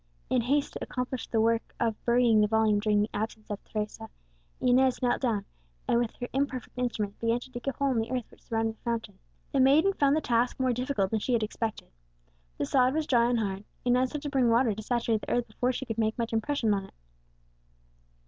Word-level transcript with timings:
In 0.31 0.41
haste 0.41 0.73
to 0.73 0.81
accomplish 0.83 1.27
the 1.27 1.39
work 1.39 1.75
of 1.79 1.93
burying 2.05 2.41
the 2.41 2.47
volume 2.47 2.79
during 2.79 3.03
the 3.03 3.09
absence 3.13 3.51
of 3.51 3.63
Teresa, 3.63 4.09
Inez 4.59 4.99
knelt 4.99 5.21
down, 5.21 5.45
and 5.87 5.99
with 5.99 6.15
her 6.15 6.27
imperfect 6.33 6.75
instrument 6.75 7.19
began 7.19 7.39
to 7.39 7.51
dig 7.51 7.67
a 7.67 7.71
hole 7.73 7.91
in 7.91 7.99
the 7.99 8.09
earth 8.09 8.25
which 8.31 8.41
surrounded 8.41 8.77
the 8.77 8.81
fountain. 8.81 9.19
The 9.51 9.59
maiden 9.59 9.93
found 9.93 10.15
the 10.15 10.21
task 10.21 10.59
more 10.59 10.73
difficult 10.73 11.11
than 11.11 11.19
she 11.19 11.33
had 11.33 11.43
expected. 11.43 11.91
The 12.57 12.65
sod 12.65 12.95
was 12.95 13.05
dry 13.05 13.29
and 13.29 13.39
hard; 13.39 13.63
Inez 13.85 14.11
had 14.13 14.23
to 14.23 14.29
bring 14.31 14.49
water 14.49 14.73
to 14.73 14.81
saturate 14.81 15.21
the 15.21 15.29
earth 15.33 15.45
before 15.45 15.71
she 15.71 15.85
could 15.85 15.99
make 15.99 16.17
much 16.17 16.33
impression 16.33 16.73
upon 16.73 16.85
it. 16.85 16.95